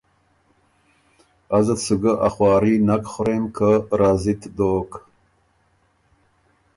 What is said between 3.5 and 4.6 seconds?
که راضی ت